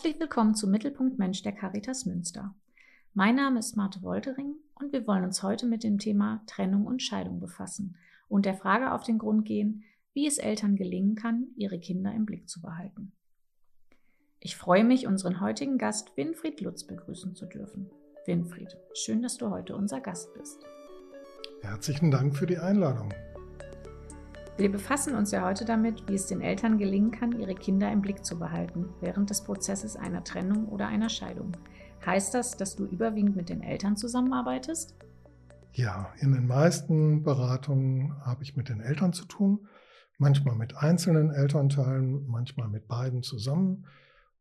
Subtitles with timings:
[0.00, 2.54] Herzlich willkommen zum Mittelpunkt Mensch der Caritas Münster.
[3.12, 7.02] Mein Name ist Marte Woltering und wir wollen uns heute mit dem Thema Trennung und
[7.02, 9.84] Scheidung befassen und der Frage auf den Grund gehen,
[10.14, 13.12] wie es Eltern gelingen kann, ihre Kinder im Blick zu behalten.
[14.38, 17.90] Ich freue mich, unseren heutigen Gast Winfried Lutz begrüßen zu dürfen.
[18.24, 20.64] Winfried, schön, dass du heute unser Gast bist.
[21.60, 23.12] Herzlichen Dank für die Einladung.
[24.60, 28.02] Wir befassen uns ja heute damit, wie es den Eltern gelingen kann, ihre Kinder im
[28.02, 31.56] Blick zu behalten während des Prozesses einer Trennung oder einer Scheidung.
[32.04, 34.96] Heißt das, dass du überwiegend mit den Eltern zusammenarbeitest?
[35.72, 39.66] Ja, in den meisten Beratungen habe ich mit den Eltern zu tun,
[40.18, 43.86] manchmal mit einzelnen Elternteilen, manchmal mit beiden zusammen.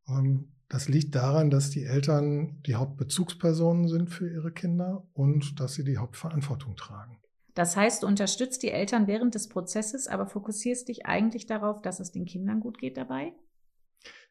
[0.10, 5.76] Ähm, das liegt daran, dass die Eltern die Hauptbezugspersonen sind für ihre Kinder und dass
[5.76, 7.19] sie die Hauptverantwortung tragen.
[7.60, 12.00] Das heißt, du unterstützt die Eltern während des Prozesses, aber fokussierst dich eigentlich darauf, dass
[12.00, 13.34] es den Kindern gut geht dabei?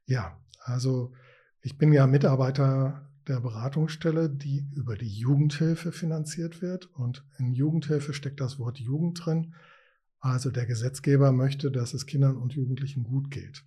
[0.06, 1.12] Ja, also
[1.60, 6.86] ich bin ja Mitarbeiter der Beratungsstelle, die über die Jugendhilfe finanziert wird.
[6.94, 9.54] Und in Jugendhilfe steckt das Wort Jugend drin.
[10.20, 13.62] Also der Gesetzgeber möchte, dass es Kindern und Jugendlichen gut geht.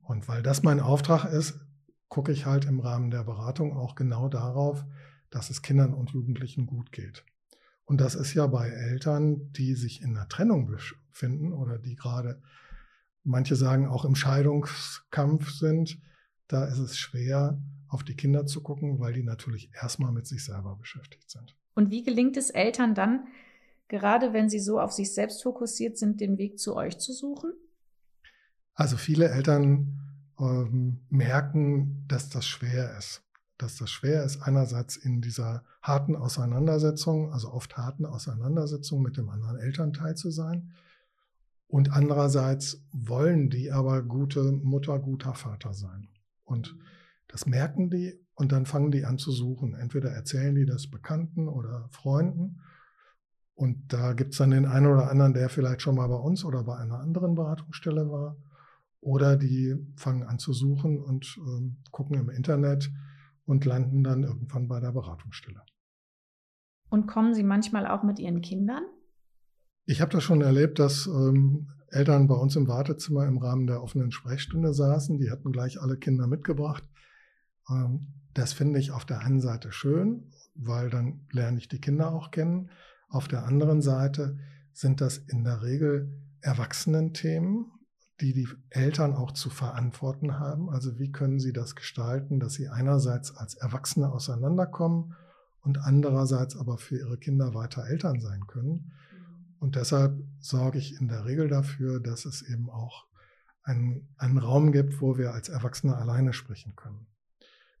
[0.00, 1.60] Und weil das mein Auftrag ist,
[2.08, 4.86] gucke ich halt im Rahmen der Beratung auch genau darauf,
[5.28, 7.26] dass es Kindern und Jugendlichen gut geht.
[7.88, 12.42] Und das ist ja bei Eltern, die sich in einer Trennung befinden oder die gerade,
[13.24, 15.98] manche sagen auch im Scheidungskampf sind,
[16.48, 20.44] da ist es schwer, auf die Kinder zu gucken, weil die natürlich erstmal mit sich
[20.44, 21.56] selber beschäftigt sind.
[21.74, 23.26] Und wie gelingt es Eltern dann,
[23.88, 27.54] gerade wenn sie so auf sich selbst fokussiert sind, den Weg zu euch zu suchen?
[28.74, 29.98] Also viele Eltern
[30.38, 33.27] ähm, merken, dass das schwer ist
[33.58, 39.28] dass das schwer ist, einerseits in dieser harten Auseinandersetzung, also oft harten Auseinandersetzung mit dem
[39.28, 40.70] anderen Elternteil zu sein.
[41.66, 46.08] Und andererseits wollen die aber gute Mutter, guter Vater sein.
[46.44, 46.76] Und
[47.26, 49.74] das merken die und dann fangen die an zu suchen.
[49.74, 52.60] Entweder erzählen die das Bekannten oder Freunden.
[53.54, 56.44] Und da gibt es dann den einen oder anderen, der vielleicht schon mal bei uns
[56.44, 58.36] oder bei einer anderen Beratungsstelle war.
[59.00, 62.90] Oder die fangen an zu suchen und äh, gucken im Internet,
[63.48, 65.62] und landen dann irgendwann bei der Beratungsstelle.
[66.90, 68.82] Und kommen Sie manchmal auch mit Ihren Kindern?
[69.86, 73.82] Ich habe das schon erlebt, dass ähm, Eltern bei uns im Wartezimmer im Rahmen der
[73.82, 75.18] offenen Sprechstunde saßen.
[75.18, 76.84] Die hatten gleich alle Kinder mitgebracht.
[77.70, 82.12] Ähm, das finde ich auf der einen Seite schön, weil dann lerne ich die Kinder
[82.12, 82.70] auch kennen.
[83.08, 84.38] Auf der anderen Seite
[84.72, 87.72] sind das in der Regel Erwachsenenthemen,
[88.20, 90.70] die die Eltern auch zu verantworten haben.
[90.70, 95.14] Also wie können sie das gestalten, dass sie einerseits als Erwachsene auseinanderkommen
[95.60, 98.92] und andererseits aber für ihre Kinder weiter Eltern sein können.
[99.60, 103.06] Und deshalb sorge ich in der Regel dafür, dass es eben auch
[103.62, 107.06] einen, einen Raum gibt, wo wir als Erwachsene alleine sprechen können.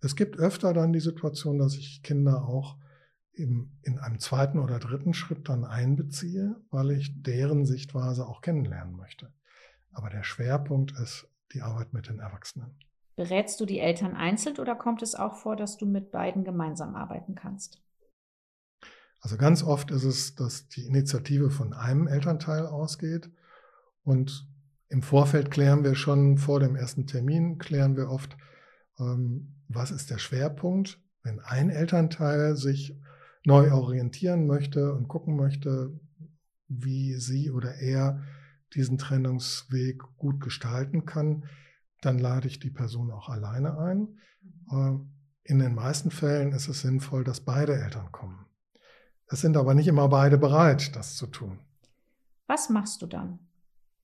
[0.00, 2.76] Es gibt öfter dann die Situation, dass ich Kinder auch
[3.32, 8.96] im, in einem zweiten oder dritten Schritt dann einbeziehe, weil ich deren Sichtweise auch kennenlernen
[8.96, 9.32] möchte.
[9.92, 12.78] Aber der Schwerpunkt ist die Arbeit mit den Erwachsenen.
[13.16, 16.94] Berätst du die Eltern einzeln oder kommt es auch vor, dass du mit beiden gemeinsam
[16.94, 17.82] arbeiten kannst?
[19.20, 23.30] Also ganz oft ist es, dass die Initiative von einem Elternteil ausgeht
[24.04, 24.48] und
[24.88, 28.36] im Vorfeld klären wir schon vor dem ersten Termin, klären wir oft,
[28.98, 32.96] ähm, was ist der Schwerpunkt, wenn ein Elternteil sich
[33.44, 35.98] neu orientieren möchte und gucken möchte,
[36.68, 38.22] wie sie oder er
[38.74, 41.44] diesen Trennungsweg gut gestalten kann,
[42.00, 44.18] dann lade ich die Person auch alleine ein.
[44.70, 44.98] Äh,
[45.44, 48.46] in den meisten Fällen ist es sinnvoll, dass beide Eltern kommen.
[49.28, 51.58] Es sind aber nicht immer beide bereit, das zu tun.
[52.46, 53.38] Was machst du dann?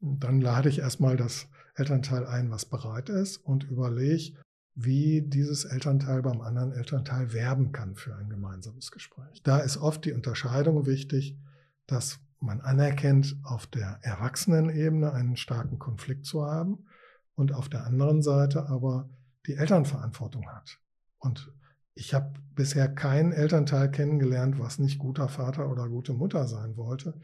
[0.00, 4.34] Dann lade ich erstmal das Elternteil ein, was bereit ist und überlege,
[4.74, 9.42] wie dieses Elternteil beim anderen Elternteil werben kann für ein gemeinsames Gespräch.
[9.44, 11.38] Da ist oft die Unterscheidung wichtig,
[11.86, 16.86] dass man anerkennt, auf der Erwachsenenebene einen starken Konflikt zu haben
[17.34, 19.08] und auf der anderen Seite aber
[19.46, 20.78] die Elternverantwortung hat.
[21.18, 21.52] Und
[21.94, 27.20] ich habe bisher keinen Elternteil kennengelernt, was nicht guter Vater oder gute Mutter sein wollte.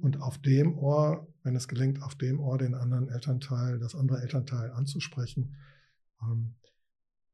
[0.00, 4.22] Und auf dem Ohr, wenn es gelingt, auf dem Ohr den anderen Elternteil, das andere
[4.22, 5.56] Elternteil anzusprechen,
[6.22, 6.54] ähm,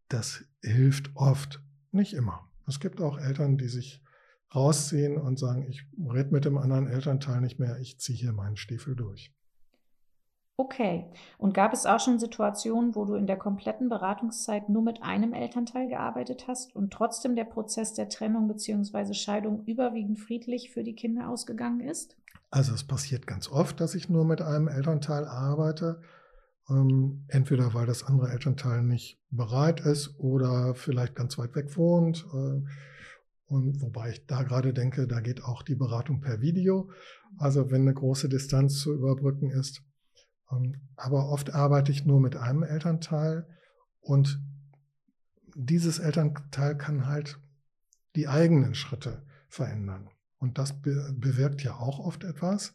[0.08, 1.62] das hilft oft,
[1.92, 2.48] nicht immer.
[2.66, 4.02] Es gibt auch Eltern, die sich
[4.54, 8.56] rausziehen und sagen, ich rede mit dem anderen Elternteil nicht mehr, ich ziehe hier meinen
[8.56, 9.34] Stiefel durch.
[10.60, 11.06] Okay.
[11.38, 15.32] Und gab es auch schon Situationen, wo du in der kompletten Beratungszeit nur mit einem
[15.32, 19.14] Elternteil gearbeitet hast und trotzdem der Prozess der Trennung bzw.
[19.14, 22.16] Scheidung überwiegend friedlich für die Kinder ausgegangen ist?
[22.50, 26.00] Also es passiert ganz oft, dass ich nur mit einem Elternteil arbeite.
[26.68, 32.26] Ähm, entweder weil das andere Elternteil nicht bereit ist oder vielleicht ganz weit weg wohnt.
[32.34, 32.62] Äh,
[33.48, 36.90] und wobei ich da gerade denke, da geht auch die Beratung per Video.
[37.38, 39.82] Also wenn eine große Distanz zu überbrücken ist.
[40.52, 43.46] Ähm, aber oft arbeite ich nur mit einem Elternteil
[44.00, 44.40] und
[45.54, 47.40] dieses Elternteil kann halt
[48.16, 50.10] die eigenen Schritte verändern.
[50.38, 52.74] Und das be bewirkt ja auch oft etwas.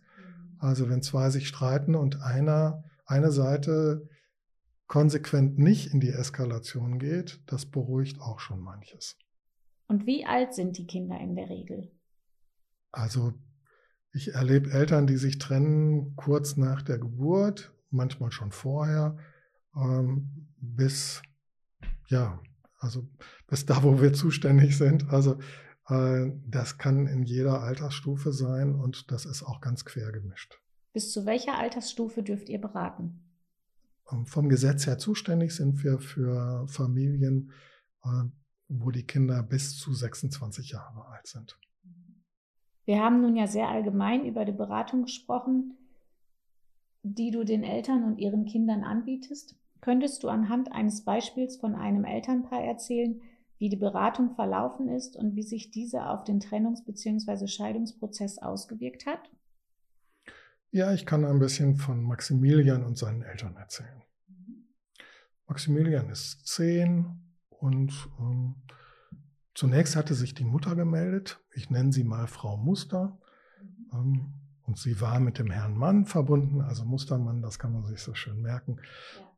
[0.57, 4.09] Also wenn zwei sich streiten und einer, eine Seite
[4.87, 9.17] konsequent nicht in die Eskalation geht, das beruhigt auch schon manches.
[9.87, 11.91] Und wie alt sind die Kinder in der Regel?
[12.91, 13.33] Also
[14.11, 19.17] ich erlebe Eltern, die sich trennen kurz nach der Geburt, manchmal schon vorher,
[19.75, 21.21] ähm, bis,
[22.07, 22.39] ja,
[22.79, 23.07] also
[23.47, 25.09] bis da, wo wir zuständig sind.
[25.09, 25.39] Also
[25.87, 30.59] äh, das kann in jeder Altersstufe sein und das ist auch ganz quer gemischt.
[30.93, 33.23] Bis zu welcher Altersstufe dürft ihr beraten?
[34.11, 37.51] Ähm, vom Gesetz her zuständig sind wir für Familien,
[38.03, 38.25] äh,
[38.67, 41.59] wo die Kinder bis zu 26 Jahre alt sind.
[42.85, 45.77] Wir haben nun ja sehr allgemein über die Beratung gesprochen,
[47.03, 49.55] die du den Eltern und ihren Kindern anbietest.
[49.81, 53.21] Könntest du anhand eines Beispiels von einem Elternpaar erzählen,
[53.57, 57.47] wie die Beratung verlaufen ist und wie sich diese auf den Trennungs- bzw.
[57.47, 59.29] Scheidungsprozess ausgewirkt hat?
[60.71, 64.01] Ja, ich kann ein bisschen von Maximilian und seinen Eltern erzählen.
[64.27, 64.69] Mhm.
[65.47, 67.22] Maximilian ist zehn
[67.63, 68.55] und ähm,
[69.55, 71.39] zunächst hatte sich die Mutter gemeldet.
[71.53, 73.17] Ich nenne sie mal Frau Muster.
[73.93, 74.33] Ähm,
[74.63, 78.13] und sie war mit dem Herrn Mann verbunden, also Mustermann, das kann man sich so
[78.15, 78.81] schön merken.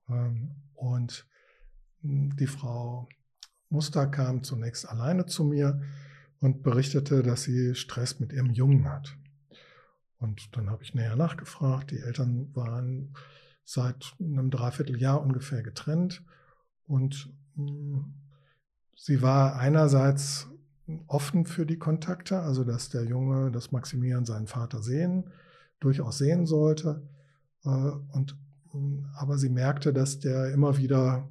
[0.10, 0.26] Ja.
[0.26, 1.28] Ähm, und
[2.02, 3.08] hm, die Frau
[3.70, 5.84] Muster kam zunächst alleine zu mir
[6.40, 9.16] und berichtete, dass sie Stress mit ihrem Jungen hat.
[10.18, 11.92] Und dann habe ich näher nachgefragt.
[11.92, 13.14] Die Eltern waren
[13.64, 16.24] seit einem Dreivierteljahr ungefähr getrennt
[16.88, 17.32] und
[18.96, 20.48] sie war einerseits
[21.08, 25.32] offen für die Kontakte, also dass der Junge, dass Maximilian seinen Vater sehen,
[25.80, 27.02] durchaus sehen sollte.
[27.64, 28.38] Äh, und,
[28.72, 31.30] hm, aber sie merkte, dass der immer wieder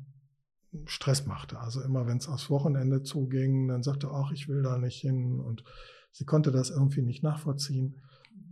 [0.86, 1.60] Stress machte.
[1.60, 5.00] Also immer, wenn es aufs Wochenende zuging, dann sagte er auch, ich will da nicht
[5.00, 5.40] hin.
[5.40, 5.64] Und
[6.10, 8.00] sie konnte das irgendwie nicht nachvollziehen.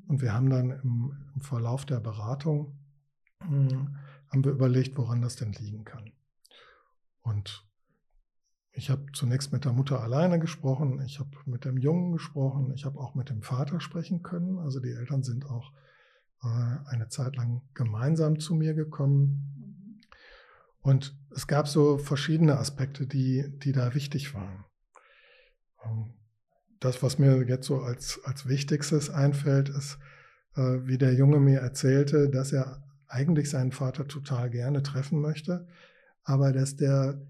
[0.07, 2.79] Und wir haben dann im, im Verlauf der Beratung,
[3.41, 3.97] hm,
[4.29, 6.13] haben wir überlegt, woran das denn liegen kann.
[7.23, 7.67] Und
[8.73, 12.85] ich habe zunächst mit der Mutter alleine gesprochen, ich habe mit dem Jungen gesprochen, ich
[12.85, 14.59] habe auch mit dem Vater sprechen können.
[14.59, 15.73] Also die Eltern sind auch
[16.43, 20.01] äh, eine Zeit lang gemeinsam zu mir gekommen.
[20.81, 24.65] Und es gab so verschiedene Aspekte, die, die da wichtig waren.
[25.85, 26.15] Ähm,
[26.81, 29.99] das, was mir jetzt so als, als Wichtigstes einfällt, ist,
[30.57, 35.69] äh, wie der Junge mir erzählte, dass er eigentlich seinen Vater total gerne treffen möchte,
[36.25, 37.21] aber dass der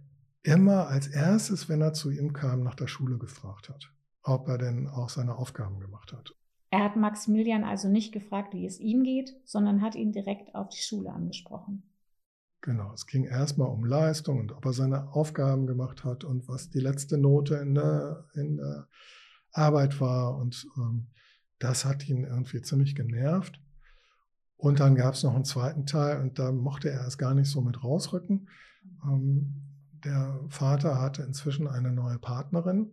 [0.43, 3.93] immer als erstes, wenn er zu ihm kam, nach der Schule gefragt hat,
[4.23, 6.35] ob er denn auch seine Aufgaben gemacht hat.
[6.71, 10.71] Er hat Maximilian also nicht gefragt, wie es ihm geht, sondern hat ihn direkt auf
[10.71, 11.83] die Schule angesprochen.
[12.62, 16.71] Genau, es ging erstmal um Leistung und ob er seine Aufgaben gemacht hat und was
[16.71, 18.88] die letzte Note in der, in der
[19.50, 20.38] Arbeit war.
[20.38, 21.09] Und ähm,
[21.59, 23.61] das hat ihn irgendwie ziemlich genervt.
[24.56, 27.50] Und dann gab es noch einen zweiten Teil und da mochte er es gar nicht
[27.50, 28.49] so mit rausrücken.
[29.05, 29.62] Ähm,
[30.05, 32.92] der Vater hatte inzwischen eine neue Partnerin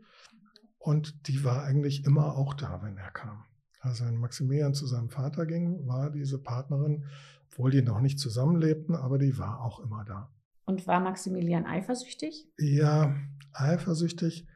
[0.78, 3.44] und die war eigentlich immer auch da, wenn er kam.
[3.80, 7.06] Also wenn Maximilian zu seinem Vater ging, war diese Partnerin,
[7.48, 10.32] obwohl die noch nicht zusammenlebten, aber die war auch immer da.
[10.66, 12.48] Und war Maximilian eifersüchtig?
[12.58, 13.16] Ja,
[13.54, 14.48] eifersüchtig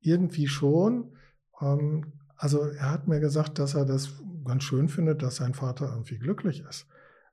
[0.00, 1.16] irgendwie schon.
[1.60, 5.90] Ähm, also er hat mir gesagt, dass er das ganz schön findet, dass sein Vater
[5.90, 6.86] irgendwie glücklich ist.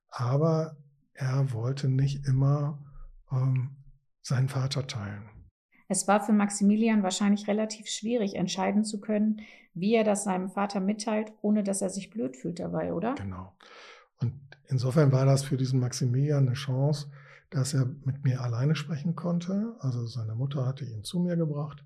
[0.09, 0.77] Aber
[1.13, 2.79] er wollte nicht immer
[3.31, 3.75] ähm,
[4.21, 5.29] seinen Vater teilen.
[5.87, 9.41] Es war für Maximilian wahrscheinlich relativ schwierig, entscheiden zu können,
[9.73, 13.15] wie er das seinem Vater mitteilt, ohne dass er sich blöd fühlt dabei, oder?
[13.15, 13.53] Genau.
[14.19, 14.33] Und
[14.67, 17.11] insofern war das für diesen Maximilian eine Chance,
[17.49, 19.75] dass er mit mir alleine sprechen konnte.
[19.79, 21.83] Also seine Mutter hatte ihn zu mir gebracht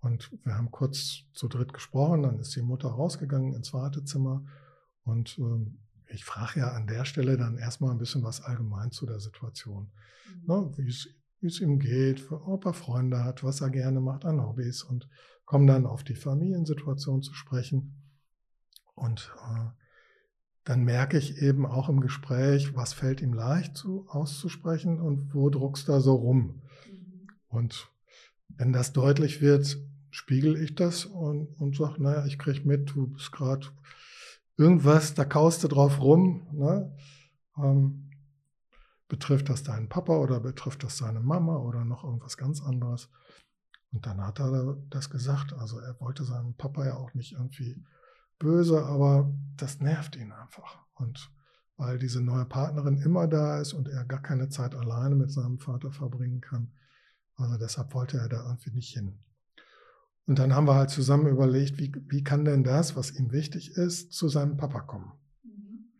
[0.00, 2.22] und wir haben kurz zu dritt gesprochen.
[2.22, 4.44] Dann ist die Mutter rausgegangen ins Wartezimmer
[5.04, 5.78] und ähm,
[6.12, 9.90] ich frage ja an der Stelle dann erstmal ein bisschen was allgemein zu der Situation.
[10.28, 10.46] Mhm.
[10.46, 14.82] Ne, wie es ihm geht, ob er Freunde hat, was er gerne macht an Hobbys
[14.82, 15.08] und
[15.44, 17.94] komme dann auf die Familiensituation zu sprechen.
[18.94, 19.70] Und äh,
[20.64, 25.48] dann merke ich eben auch im Gespräch, was fällt ihm leicht zu, auszusprechen und wo
[25.48, 26.62] druckst da so rum.
[26.86, 27.28] Mhm.
[27.48, 27.90] Und
[28.48, 29.78] wenn das deutlich wird,
[30.10, 33.68] spiegel ich das und, und sage, naja, ich kriege mit, du bist gerade
[34.60, 36.46] irgendwas, da kaust du drauf rum.
[36.52, 36.94] Ne?
[37.56, 38.10] Ähm,
[39.08, 43.10] betrifft das deinen Papa oder betrifft das seine Mama oder noch irgendwas ganz anderes?
[43.92, 45.54] Und dann hat er das gesagt.
[45.54, 47.82] Also er wollte seinem Papa ja auch nicht irgendwie
[48.38, 50.78] böse, aber das nervt ihn einfach.
[50.94, 51.32] Und
[51.76, 55.58] weil diese neue Partnerin immer da ist und er gar keine Zeit alleine mit seinem
[55.58, 56.70] Vater verbringen kann.
[57.36, 59.18] Also deshalb wollte er da irgendwie nicht hin.
[60.26, 63.76] Und dann haben wir halt zusammen überlegt, wie, wie kann denn das, was ihm wichtig
[63.76, 65.12] ist, zu seinem Papa kommen.
[65.42, 65.90] Mhm.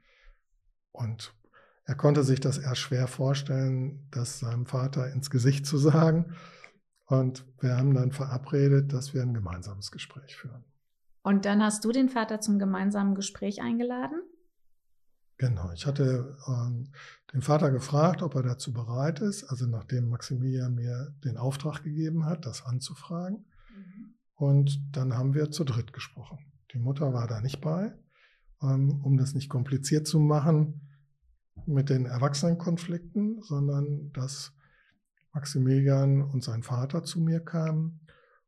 [0.92, 1.34] Und
[1.84, 6.36] er konnte sich das eher schwer vorstellen, das seinem Vater ins Gesicht zu sagen.
[7.06, 10.64] Und wir haben dann verabredet, dass wir ein gemeinsames Gespräch führen.
[11.22, 14.22] Und dann hast du den Vater zum gemeinsamen Gespräch eingeladen?
[15.36, 16.92] Genau, ich hatte ähm,
[17.32, 22.26] den Vater gefragt, ob er dazu bereit ist, also nachdem Maximilian mir den Auftrag gegeben
[22.26, 23.46] hat, das anzufragen.
[24.40, 26.38] Und dann haben wir zu dritt gesprochen.
[26.72, 27.92] Die Mutter war da nicht bei,
[28.62, 30.88] ähm, um das nicht kompliziert zu machen
[31.66, 34.54] mit den Erwachsenenkonflikten, sondern dass
[35.34, 38.00] Maximilian und sein Vater zu mir kamen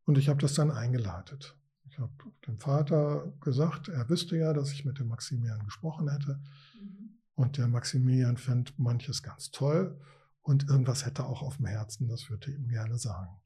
[0.07, 1.59] und ich habe das dann eingeleitet.
[1.85, 2.15] Ich habe
[2.47, 6.41] dem Vater gesagt, er wüsste ja, dass ich mit dem Maximilian gesprochen hätte.
[6.81, 7.19] Mhm.
[7.35, 10.01] Und der Maximilian fand manches ganz toll
[10.41, 13.43] und irgendwas hätte auch auf dem Herzen, das würde ihm gerne sagen.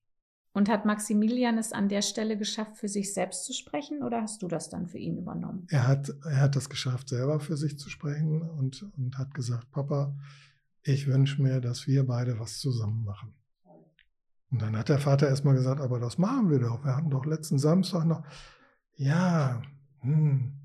[0.56, 4.40] Und hat Maximilian es an der Stelle geschafft, für sich selbst zu sprechen oder hast
[4.40, 5.66] du das dann für ihn übernommen?
[5.68, 9.70] Er hat, er hat das geschafft, selber für sich zu sprechen und, und hat gesagt,
[9.70, 10.16] Papa,
[10.82, 13.34] ich wünsche mir, dass wir beide was zusammen machen.
[14.50, 16.82] Und dann hat der Vater erstmal gesagt, aber das machen wir doch.
[16.82, 18.24] Wir hatten doch letzten Samstag noch.
[18.94, 19.60] Ja,
[20.00, 20.58] hm.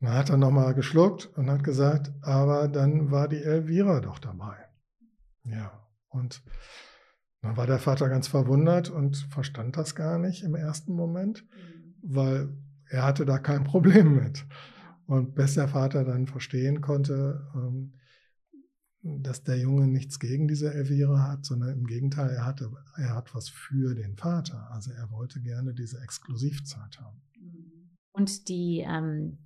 [0.00, 4.56] Dann hat er nochmal geschluckt und hat gesagt, aber dann war die Elvira doch dabei.
[5.44, 6.42] Ja, und
[7.42, 11.94] dann war der Vater ganz verwundert und verstand das gar nicht im ersten Moment, mhm.
[12.02, 12.48] weil
[12.90, 14.46] er hatte da kein Problem mit.
[15.06, 17.94] Und bis der Vater dann verstehen konnte, ähm,
[19.02, 23.34] dass der Junge nichts gegen diese Elvira hat, sondern im Gegenteil, er, hatte, er hat
[23.34, 24.68] was für den Vater.
[24.70, 27.22] Also er wollte gerne diese Exklusivzeit haben.
[28.12, 29.38] Und die ähm,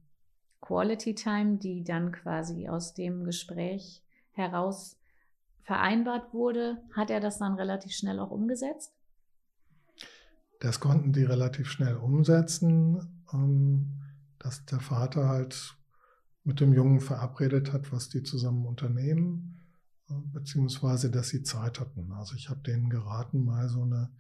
[0.63, 4.97] Quality Time, die dann quasi aus dem Gespräch heraus
[5.65, 8.93] vereinbart wurde, hat er das dann relativ schnell auch umgesetzt?
[10.61, 14.01] Das konnten die relativ schnell umsetzen, ähm,
[14.39, 15.77] dass der Vater halt
[16.45, 19.61] mit dem Jungen verabredet hat, was die zusammen unternehmen,
[20.09, 22.13] äh, beziehungsweise dass sie Zeit hatten.
[22.13, 24.11] Also ich habe denen geraten, mal so eine,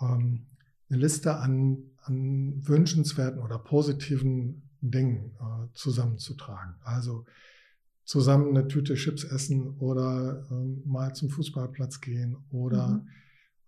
[0.00, 0.46] ähm,
[0.88, 6.74] eine Liste an, an wünschenswerten oder positiven Dingen äh, zusammenzutragen.
[6.82, 7.24] Also
[8.04, 13.08] zusammen eine Tüte Chips essen oder ähm, mal zum Fußballplatz gehen oder mhm.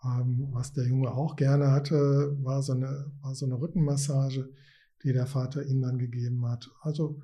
[0.05, 4.53] ähm, was der Junge auch gerne hatte, war so eine, war so eine Rückenmassage,
[5.03, 6.71] die der Vater ihm dann gegeben hat.
[6.81, 7.21] Also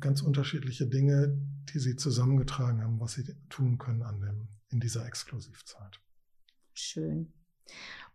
[0.00, 1.40] ganz unterschiedliche Dinge,
[1.72, 6.00] die sie zusammengetragen haben, was sie tun können an dem, in dieser Exklusivzeit.
[6.74, 7.32] Schön.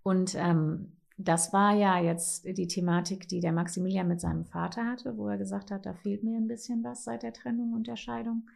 [0.04, 5.18] Und ähm, das war ja jetzt die Thematik, die der Maximilian mit seinem Vater hatte,
[5.18, 7.96] wo er gesagt hat, da fehlt mir ein bisschen was seit der Trennung und der
[7.96, 8.50] Scheidung.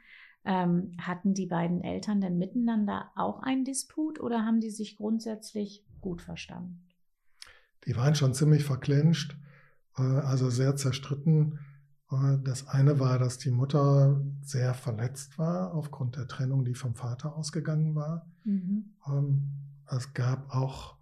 [0.43, 5.85] Ähm, hatten die beiden Eltern denn miteinander auch einen Disput oder haben die sich grundsätzlich
[6.01, 6.87] gut verstanden?
[7.85, 9.37] Die waren schon ziemlich verclincht,
[9.97, 11.59] äh, also sehr zerstritten
[12.43, 17.35] das eine war, dass die Mutter sehr verletzt war aufgrund der Trennung, die vom Vater
[17.37, 18.29] ausgegangen war.
[18.43, 18.85] Mhm.
[19.07, 19.51] Ähm,
[19.87, 20.97] es gab auch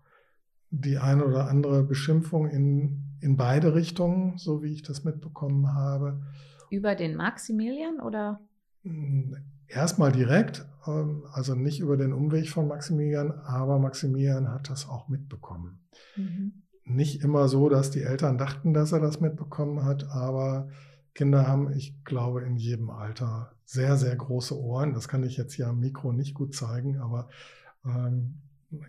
[0.71, 6.21] die eine oder andere Beschimpfung in, in beide Richtungen, so wie ich das mitbekommen habe.
[6.69, 8.39] Über den Maximilian oder?
[8.83, 9.35] Hm,
[9.67, 15.09] erstmal direkt, ähm, also nicht über den Umweg von Maximilian, aber Maximilian hat das auch
[15.09, 15.79] mitbekommen.
[16.15, 16.63] Mhm.
[16.85, 20.69] Nicht immer so, dass die Eltern dachten, dass er das mitbekommen hat, aber
[21.13, 24.93] Kinder haben, ich glaube, in jedem Alter sehr, sehr große Ohren.
[24.93, 27.27] Das kann ich jetzt hier am Mikro nicht gut zeigen, aber
[27.85, 28.41] ähm,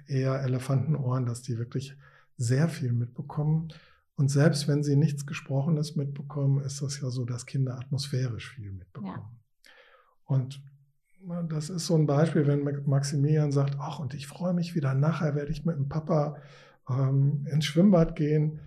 [0.06, 1.96] eher Elefantenohren, dass die wirklich
[2.36, 3.72] sehr viel mitbekommen.
[4.16, 8.72] Und selbst wenn sie nichts Gesprochenes mitbekommen, ist das ja so, dass Kinder atmosphärisch viel
[8.72, 9.38] mitbekommen.
[9.64, 9.72] Ja.
[10.24, 10.62] Und
[11.48, 15.34] das ist so ein Beispiel, wenn Maximilian sagt, ach, und ich freue mich wieder, nachher
[15.34, 16.36] werde ich mit dem Papa
[16.88, 18.60] ähm, ins Schwimmbad gehen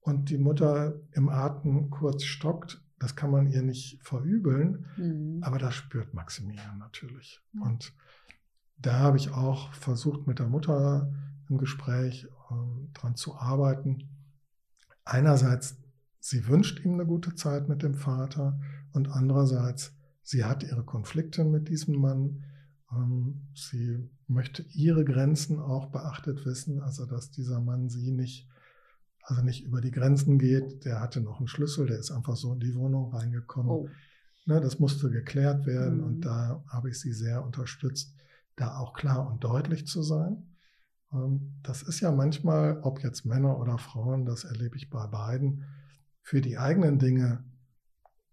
[0.00, 5.38] und die Mutter im Atem kurz stockt, das kann man ihr nicht verübeln, mhm.
[5.42, 7.40] aber das spürt Maximilian natürlich.
[7.52, 7.62] Mhm.
[7.62, 7.92] Und
[8.82, 11.12] da habe ich auch versucht, mit der Mutter
[11.48, 14.08] im Gespräch ähm, dran zu arbeiten.
[15.04, 15.76] Einerseits,
[16.20, 18.60] sie wünscht ihm eine gute Zeit mit dem Vater
[18.92, 22.44] und andererseits, sie hat ihre Konflikte mit diesem Mann.
[22.92, 28.48] Ähm, sie möchte ihre Grenzen auch beachtet wissen, also dass dieser Mann sie nicht
[29.24, 30.84] also nicht über die Grenzen geht.
[30.84, 33.70] Der hatte noch einen Schlüssel, der ist einfach so in die Wohnung reingekommen.
[33.70, 33.88] Oh.
[34.46, 36.04] Ne, das musste geklärt werden Mhm.
[36.04, 38.16] und da habe ich sie sehr unterstützt,
[38.62, 40.56] da auch klar und deutlich zu sein.
[41.12, 45.64] Ähm, Das ist ja manchmal, ob jetzt Männer oder Frauen, das erlebe ich bei beiden,
[46.22, 47.44] für die eigenen Dinge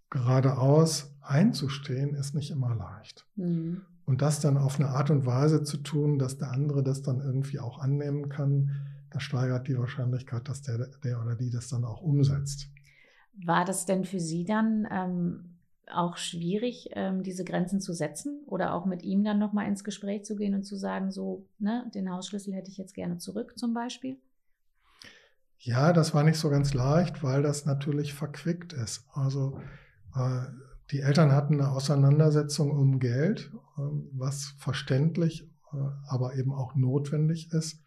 [0.09, 3.27] geradeaus einzustehen, ist nicht immer leicht.
[3.35, 3.81] Mhm.
[4.05, 7.19] Und das dann auf eine Art und Weise zu tun, dass der andere das dann
[7.19, 8.71] irgendwie auch annehmen kann,
[9.11, 12.69] das steigert die Wahrscheinlichkeit, dass der, der oder die das dann auch umsetzt.
[13.45, 15.58] War das denn für Sie dann ähm,
[15.93, 20.23] auch schwierig, ähm, diese Grenzen zu setzen oder auch mit ihm dann nochmal ins Gespräch
[20.25, 23.73] zu gehen und zu sagen, so, ne, den Hausschlüssel hätte ich jetzt gerne zurück zum
[23.73, 24.17] Beispiel?
[25.57, 29.05] Ja, das war nicht so ganz leicht, weil das natürlich verquickt ist.
[29.13, 29.59] Also
[30.15, 30.45] äh,
[30.91, 33.81] die Eltern hatten eine Auseinandersetzung um Geld, äh,
[34.13, 35.77] was verständlich, äh,
[36.07, 37.83] aber eben auch notwendig ist.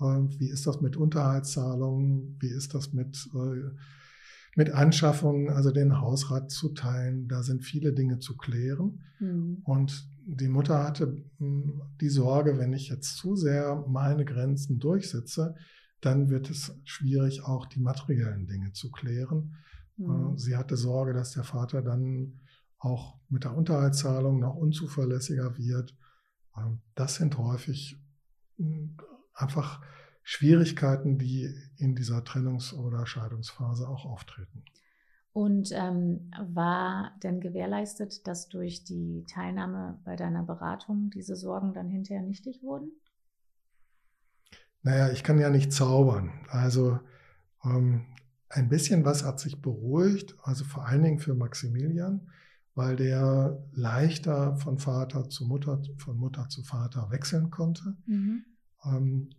[0.00, 0.04] Äh,
[0.38, 2.36] wie ist das mit Unterhaltszahlungen?
[2.40, 3.74] Wie ist das mit, äh,
[4.58, 7.28] mit Anschaffungen, also den Hausrat zu teilen?
[7.28, 9.04] Da sind viele Dinge zu klären.
[9.20, 9.62] Mhm.
[9.62, 15.54] Und die Mutter hatte mh, die Sorge, wenn ich jetzt zu sehr meine Grenzen durchsetze,
[16.00, 19.54] dann wird es schwierig, auch die materiellen Dinge zu klären.
[19.96, 20.34] Mhm.
[20.34, 22.40] Äh, Sie hatte Sorge, dass der Vater dann
[22.78, 25.96] auch mit der Unterhaltszahlung noch unzuverlässiger wird.
[26.56, 27.96] Ähm, Das sind häufig
[28.56, 28.88] mh,
[29.34, 29.80] einfach
[30.30, 34.62] Schwierigkeiten, die in dieser Trennungs- oder Scheidungsphase auch auftreten.
[35.32, 41.88] Und ähm, war denn gewährleistet, dass durch die Teilnahme bei deiner Beratung diese Sorgen dann
[41.88, 42.90] hinterher nichtig wurden?
[44.82, 46.30] Naja, ich kann ja nicht zaubern.
[46.50, 47.00] Also
[47.64, 48.04] ähm,
[48.50, 52.28] ein bisschen was hat sich beruhigt, also vor allen Dingen für Maximilian,
[52.74, 57.96] weil der leichter von Vater zu Mutter, von Mutter zu Vater wechseln konnte.
[58.04, 58.44] Mhm.
[58.84, 59.30] Ähm,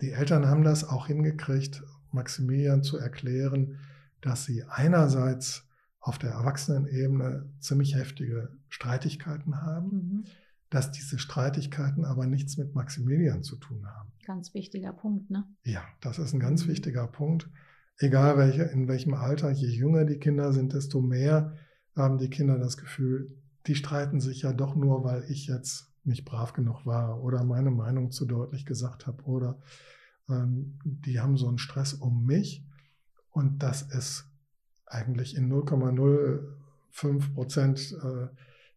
[0.00, 3.78] die Eltern haben das auch hingekriegt, Maximilian zu erklären,
[4.20, 5.66] dass sie einerseits
[6.00, 10.24] auf der Erwachsenenebene ziemlich heftige Streitigkeiten haben, Mhm.
[10.70, 14.10] dass diese Streitigkeiten aber nichts mit Maximilian zu tun haben.
[14.24, 15.44] Ganz wichtiger Punkt, ne?
[15.64, 17.48] Ja, das ist ein ganz wichtiger Punkt.
[17.98, 21.54] Egal welche, in welchem Alter, je jünger die Kinder sind, desto mehr
[21.94, 26.24] haben die Kinder das Gefühl, die streiten sich ja doch nur, weil ich jetzt nicht
[26.24, 29.58] brav genug war oder meine Meinung zu deutlich gesagt habe oder
[30.28, 32.64] ähm, die haben so einen Stress um mich
[33.30, 34.26] und das ist
[34.86, 38.28] eigentlich in 0,05 Prozent äh,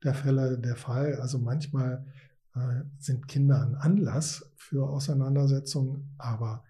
[0.04, 1.16] der Fälle der Fall.
[1.20, 2.06] Also manchmal
[2.56, 6.64] äh, sind Kinder ein Anlass für Auseinandersetzungen, aber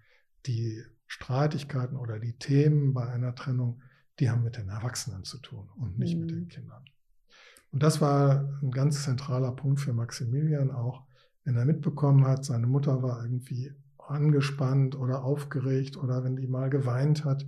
[0.45, 3.81] die Streitigkeiten oder die Themen bei einer Trennung,
[4.19, 6.35] die haben mit den Erwachsenen zu tun und nicht mit Mhm.
[6.35, 6.85] den Kindern.
[7.75, 11.03] Und das war ein ganz zentraler Punkt für Maximilian auch,
[11.43, 16.69] wenn er mitbekommen hat, seine Mutter war irgendwie angespannt oder aufgeregt oder wenn die mal
[16.69, 17.45] geweint hat,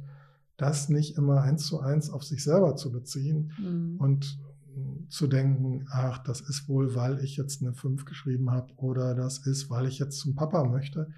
[0.57, 3.95] das nicht immer eins zu eins auf sich selber zu beziehen, Mhm.
[3.99, 4.37] und
[5.07, 9.47] zu denken, ach, das ist wohl, weil ich jetzt eine 5 geschrieben habe oder das
[9.47, 11.09] ist, weil ich jetzt zum Papa möchte.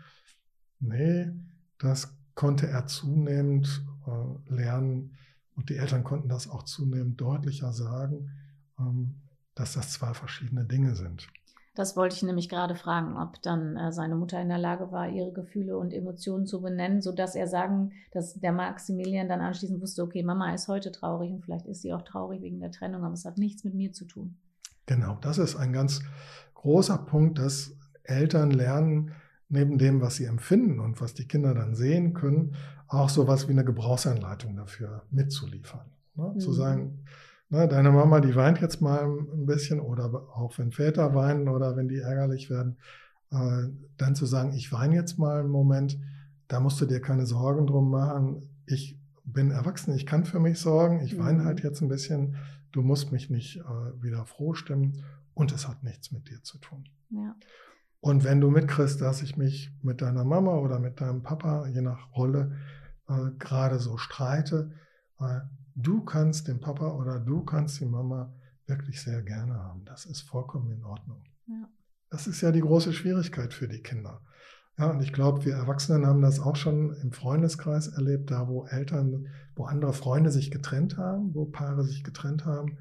[0.79, 1.31] Nee,
[1.79, 5.15] das konnte er zunehmend äh, lernen
[5.55, 8.29] und die Eltern konnten das auch zunehmend deutlicher sagen,
[9.55, 11.27] dass das zwei verschiedene Dinge sind.
[11.75, 15.07] Das wollte ich nämlich gerade fragen, ob dann äh, seine Mutter in der Lage war,
[15.07, 20.03] ihre Gefühle und Emotionen zu benennen, sodass er sagen, dass der Maximilian dann anschließend wusste,
[20.03, 23.13] okay, Mama ist heute traurig und vielleicht ist sie auch traurig wegen der Trennung, aber
[23.13, 24.35] es hat nichts mit mir zu tun.
[24.87, 26.01] Genau, das ist ein ganz
[26.55, 29.11] großer Punkt, dass Eltern lernen,
[29.47, 32.55] neben dem, was sie empfinden und was die Kinder dann sehen können,
[32.87, 35.89] auch sowas wie eine Gebrauchsanleitung dafür mitzuliefern.
[36.15, 36.35] Ne?
[36.39, 36.55] Zu Mhm.
[36.55, 37.05] sagen,
[37.49, 41.75] ne, deine Mama, die weint jetzt mal ein bisschen oder auch wenn Väter weinen oder
[41.75, 42.77] wenn die ärgerlich werden,
[43.31, 45.99] äh, dann zu sagen, ich weine jetzt mal einen Moment,
[46.47, 48.49] da musst du dir keine Sorgen drum machen.
[48.65, 51.45] Ich bin erwachsen, ich kann für mich sorgen, ich weine Mhm.
[51.45, 52.37] halt jetzt ein bisschen,
[52.71, 56.57] du musst mich nicht äh, wieder froh stimmen und es hat nichts mit dir zu
[56.57, 56.85] tun.
[57.11, 57.35] Ja.
[58.01, 61.81] Und wenn du mitkriegst, dass ich mich mit deiner Mama oder mit deinem Papa, je
[61.81, 62.55] nach Rolle,
[63.07, 64.71] äh, gerade so streite,
[65.19, 65.41] äh,
[65.81, 68.33] du kannst den Papa oder du kannst die Mama
[68.65, 69.83] wirklich sehr gerne haben.
[69.85, 71.23] Das ist vollkommen in Ordnung.
[71.47, 71.69] Ja.
[72.09, 74.21] Das ist ja die große Schwierigkeit für die Kinder.
[74.77, 78.65] Ja, und ich glaube, wir Erwachsenen haben das auch schon im Freundeskreis erlebt, da wo
[78.65, 82.77] Eltern, wo andere Freunde sich getrennt haben, wo Paare sich getrennt haben,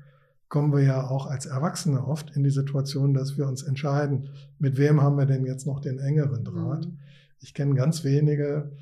[0.48, 4.78] kommen wir ja auch als Erwachsene oft in die Situation, dass wir uns entscheiden, mit
[4.78, 6.87] wem haben wir denn jetzt noch den engeren Draht.
[6.87, 6.98] Mhm.
[7.40, 8.72] Ich kenne ganz wenige,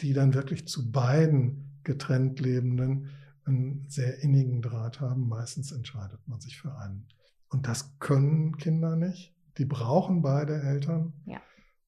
[0.00, 3.10] die dann wirklich zu beiden getrennt Lebenden
[3.44, 5.28] einen sehr innigen Draht haben.
[5.28, 7.06] Meistens entscheidet man sich für einen.
[7.48, 9.34] Und das können Kinder nicht.
[9.58, 11.12] Die brauchen beide Eltern.
[11.26, 11.40] Ja.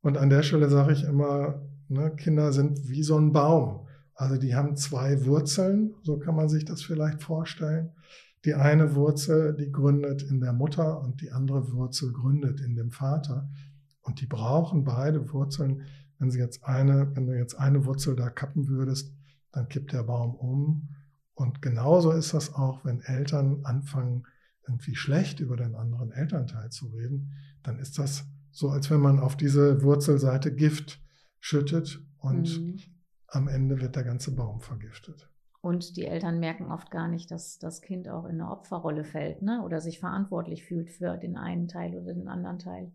[0.02, 3.86] Und an der Stelle sage ich immer, ne, Kinder sind wie so ein Baum.
[4.14, 7.92] Also die haben zwei Wurzeln, so kann man sich das vielleicht vorstellen.
[8.44, 12.90] die eine Wurzel, die gründet in der Mutter und die andere Wurzel gründet in dem
[12.90, 13.48] Vater.
[14.02, 15.86] Und die brauchen beide Wurzeln.
[16.18, 19.14] Wenn sie jetzt eine, wenn du jetzt eine Wurzel da kappen würdest,
[19.50, 20.88] dann kippt der Baum um.
[21.34, 24.26] Und genauso ist das auch, wenn Eltern anfangen,
[24.66, 29.18] irgendwie schlecht über den anderen Elternteil zu reden, dann ist das so, als wenn man
[29.18, 31.02] auf diese Wurzelseite Gift
[31.40, 32.78] schüttet und mhm.
[33.26, 35.28] am Ende wird der ganze Baum vergiftet.
[35.60, 39.42] Und die Eltern merken oft gar nicht, dass das Kind auch in eine Opferrolle fällt
[39.42, 39.62] ne?
[39.64, 42.92] oder sich verantwortlich fühlt für den einen Teil oder den anderen Teil.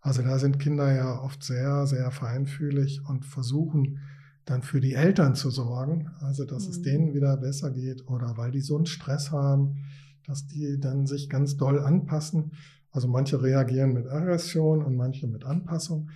[0.00, 4.00] Also da sind Kinder ja oft sehr, sehr feinfühlig und versuchen
[4.44, 6.70] dann für die Eltern zu sorgen, also dass mhm.
[6.70, 9.84] es denen wieder besser geht oder weil die so einen Stress haben,
[10.26, 12.52] dass die dann sich ganz doll anpassen.
[12.90, 16.10] Also manche reagieren mit Aggression und manche mit Anpassung.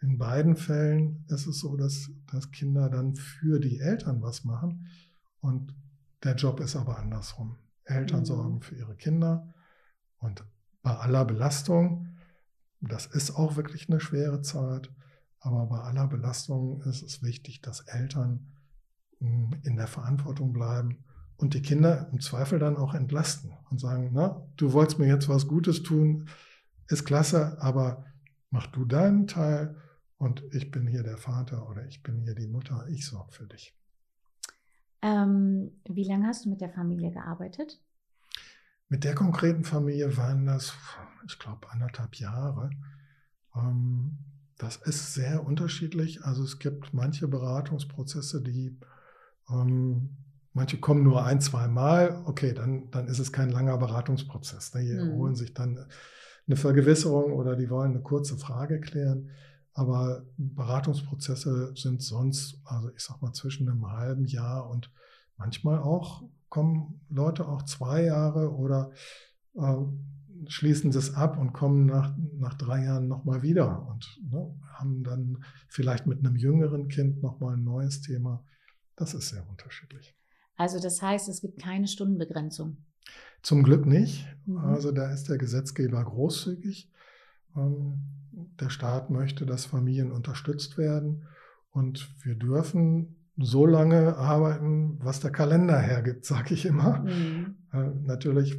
[0.00, 4.86] In beiden Fällen ist es so, dass, dass Kinder dann für die Eltern was machen
[5.40, 5.74] und
[6.24, 7.56] der Job ist aber andersrum.
[7.84, 8.24] Eltern mhm.
[8.24, 9.52] sorgen für ihre Kinder
[10.18, 10.44] und
[10.82, 12.16] bei aller Belastung,
[12.80, 14.90] das ist auch wirklich eine schwere Zeit,
[15.46, 18.52] aber bei aller Belastung ist es wichtig, dass Eltern
[19.20, 21.04] hm, in der Verantwortung bleiben
[21.36, 25.28] und die Kinder im Zweifel dann auch entlasten und sagen, na, du wolltest mir jetzt
[25.28, 26.28] was Gutes tun,
[26.88, 28.04] ist klasse, aber
[28.50, 29.76] mach du deinen Teil
[30.18, 33.46] und ich bin hier der Vater oder ich bin hier die Mutter, ich sorge für
[33.46, 33.76] dich.
[35.02, 37.80] Ähm, wie lange hast du mit der Familie gearbeitet?
[38.88, 40.74] Mit der konkreten Familie waren das,
[41.28, 42.70] ich glaube, anderthalb Jahre.
[43.54, 44.18] Ähm,
[44.58, 46.24] das ist sehr unterschiedlich.
[46.24, 48.78] Also es gibt manche Beratungsprozesse, die
[49.50, 50.16] ähm,
[50.56, 52.22] Manche kommen nur ein, zwei Mal.
[52.24, 54.70] Okay, dann, dann ist es kein langer Beratungsprozess.
[54.70, 55.12] Die mhm.
[55.12, 55.84] holen sich dann
[56.46, 59.28] eine Vergewisserung oder die wollen eine kurze Frage klären.
[59.74, 64.90] Aber Beratungsprozesse sind sonst, also ich sag mal, zwischen einem halben Jahr und
[65.36, 68.92] manchmal auch kommen Leute auch zwei Jahre oder
[69.56, 69.74] äh,
[70.48, 75.44] schließen das ab und kommen nach, nach drei Jahren nochmal wieder und ne, haben dann
[75.68, 78.44] vielleicht mit einem jüngeren Kind nochmal ein neues Thema.
[78.96, 80.14] Das ist sehr unterschiedlich.
[80.56, 82.78] Also das heißt, es gibt keine Stundenbegrenzung.
[83.42, 84.26] Zum Glück nicht.
[84.46, 84.58] Mhm.
[84.58, 86.90] Also da ist der Gesetzgeber großzügig.
[87.56, 88.00] Ähm,
[88.60, 91.26] der Staat möchte, dass Familien unterstützt werden
[91.70, 97.00] und wir dürfen so lange arbeiten, was der Kalender hergibt, sage ich immer.
[97.00, 97.56] Mhm.
[97.72, 98.58] Äh, natürlich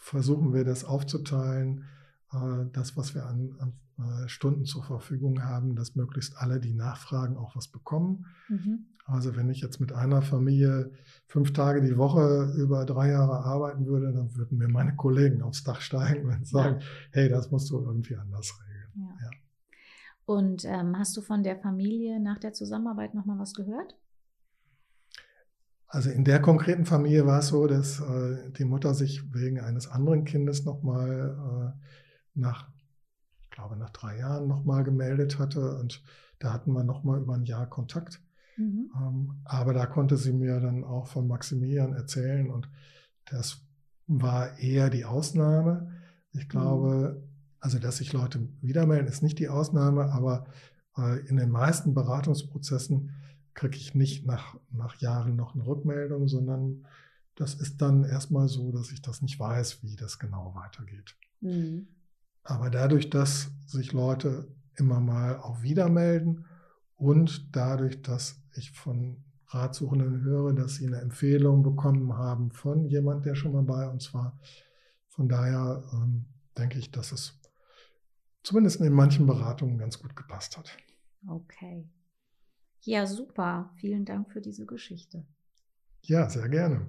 [0.00, 1.84] versuchen wir das aufzuteilen,
[2.32, 6.74] äh, das, was wir an, an äh, Stunden zur Verfügung haben, dass möglichst alle, die
[6.74, 8.26] nachfragen, auch was bekommen.
[8.48, 8.86] Mhm.
[9.06, 10.90] Also wenn ich jetzt mit einer Familie
[11.26, 15.62] fünf Tage die Woche über drei Jahre arbeiten würde, dann würden mir meine Kollegen aufs
[15.62, 16.86] Dach steigen und sagen, ja.
[17.12, 18.92] hey, das musst du irgendwie anders regeln.
[18.96, 19.26] Ja.
[19.26, 19.30] Ja.
[20.26, 23.94] Und ähm, hast du von der Familie nach der Zusammenarbeit nochmal was gehört?
[25.94, 29.86] Also in der konkreten Familie war es so, dass äh, die Mutter sich wegen eines
[29.86, 31.86] anderen Kindes nochmal äh,
[32.34, 32.68] nach,
[33.42, 36.02] ich glaube, nach drei Jahren nochmal gemeldet hatte und
[36.40, 38.20] da hatten wir nochmal über ein Jahr Kontakt.
[38.56, 38.90] Mhm.
[39.00, 42.68] Ähm, aber da konnte sie mir dann auch von Maximilian erzählen und
[43.26, 43.64] das
[44.08, 45.92] war eher die Ausnahme.
[46.32, 47.28] Ich glaube, mhm.
[47.60, 50.46] also dass sich Leute wiedermelden, ist nicht die Ausnahme, aber
[50.98, 53.12] äh, in den meisten Beratungsprozessen
[53.54, 56.86] kriege ich nicht nach, nach Jahren noch eine Rückmeldung, sondern
[57.36, 61.16] das ist dann erstmal so, dass ich das nicht weiß, wie das genau weitergeht.
[61.40, 61.88] Mhm.
[62.42, 66.44] Aber dadurch, dass sich Leute immer mal auch wieder melden
[66.96, 73.24] und dadurch, dass ich von Ratsuchenden höre, dass sie eine Empfehlung bekommen haben von jemand,
[73.24, 74.38] der schon mal bei uns war.
[75.08, 76.26] Von daher ähm,
[76.58, 77.40] denke ich, dass es
[78.42, 80.76] zumindest in manchen Beratungen ganz gut gepasst hat.
[81.26, 81.88] Okay.
[82.84, 83.70] Ja, super.
[83.76, 85.24] Vielen Dank für diese Geschichte.
[86.02, 86.86] Ja, sehr gerne.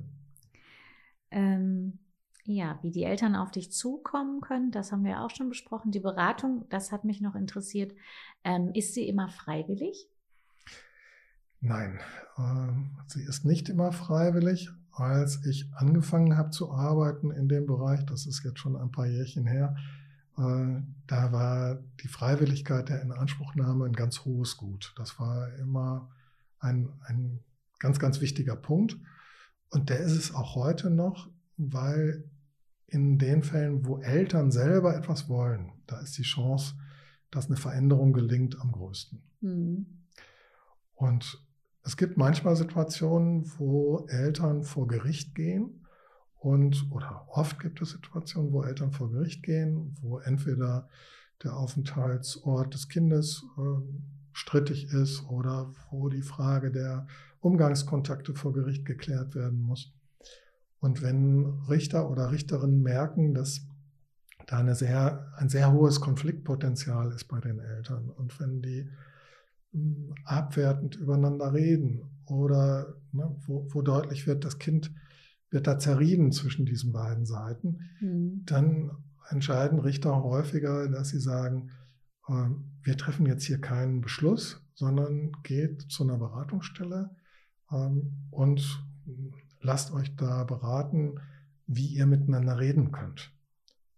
[1.32, 2.00] Ähm,
[2.44, 5.92] ja, wie die Eltern auf dich zukommen können, das haben wir auch schon besprochen.
[5.92, 7.94] Die Beratung, das hat mich noch interessiert.
[8.44, 10.10] Ähm, ist sie immer freiwillig?
[11.62, 12.00] Nein,
[12.38, 14.70] äh, sie ist nicht immer freiwillig.
[14.92, 19.08] Als ich angefangen habe zu arbeiten in dem Bereich, das ist jetzt schon ein paar
[19.08, 19.76] Jährchen her,
[20.38, 24.94] da war die Freiwilligkeit der Inanspruchnahme ein ganz hohes Gut.
[24.98, 26.12] Das war immer
[26.60, 27.40] ein, ein
[27.80, 28.98] ganz, ganz wichtiger Punkt.
[29.70, 32.30] Und der ist es auch heute noch, weil
[32.88, 36.76] in den Fällen, wo Eltern selber etwas wollen, da ist die Chance,
[37.32, 39.22] dass eine Veränderung gelingt, am größten.
[39.42, 39.86] Mhm.
[40.96, 41.46] Und
[41.84, 45.85] es gibt manchmal Situationen, wo Eltern vor Gericht gehen
[46.40, 50.88] und oder oft gibt es Situationen, wo Eltern vor Gericht gehen, wo entweder
[51.44, 53.82] der Aufenthaltsort des Kindes äh,
[54.32, 57.08] strittig ist oder wo die Frage der
[57.40, 59.94] Umgangskontakte vor Gericht geklärt werden muss.
[60.80, 63.66] Und wenn Richter oder Richterinnen merken, dass
[64.48, 68.90] da eine sehr, ein sehr hohes Konfliktpotenzial ist bei den Eltern und wenn die
[69.72, 74.92] hm, abwertend übereinander reden oder ne, wo, wo, deutlich wird, das Kind
[75.56, 78.44] wird da zerrieben zwischen diesen beiden Seiten, mhm.
[78.46, 78.92] dann
[79.30, 81.72] entscheiden Richter häufiger, dass sie sagen,
[82.28, 82.50] äh,
[82.84, 87.16] wir treffen jetzt hier keinen Beschluss, sondern geht zu einer Beratungsstelle
[87.72, 88.86] ähm, und
[89.62, 91.22] lasst euch da beraten,
[91.68, 93.32] wie ihr miteinander reden könnt.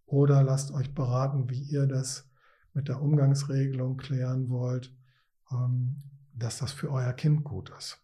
[0.06, 2.30] Oder lasst euch beraten, wie ihr das
[2.74, 4.96] mit der Umgangsregelung klären wollt,
[5.52, 6.04] ähm,
[6.36, 8.00] dass das für euer Kind gut ist.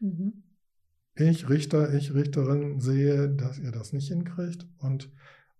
[0.00, 0.42] Mhm.
[1.20, 4.66] Ich, Richter, ich, Richterin, sehe, dass ihr das nicht hinkriegt.
[4.78, 5.10] Und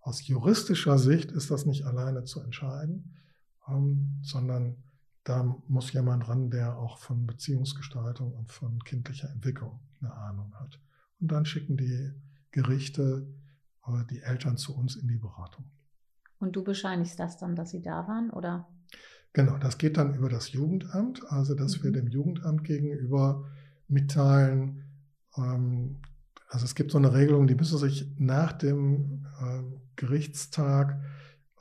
[0.01, 3.15] aus juristischer Sicht ist das nicht alleine zu entscheiden,
[3.67, 4.77] ähm, sondern
[5.23, 10.79] da muss jemand ran, der auch von Beziehungsgestaltung und von kindlicher Entwicklung eine Ahnung hat.
[11.19, 12.11] Und dann schicken die
[12.49, 13.27] Gerichte
[13.85, 15.65] äh, die Eltern zu uns in die Beratung.
[16.39, 18.67] Und du bescheinigst das dann, dass sie da waren, oder?
[19.33, 21.83] Genau, das geht dann über das Jugendamt, also dass mhm.
[21.83, 23.45] wir dem Jugendamt gegenüber
[23.87, 24.80] mitteilen,
[25.33, 29.63] also es gibt so eine Regelung, die müssen sich nach dem äh,
[29.95, 31.01] Gerichtstag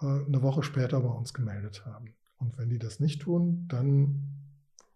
[0.00, 2.14] äh, eine Woche später bei uns gemeldet haben.
[2.38, 4.40] Und wenn die das nicht tun, dann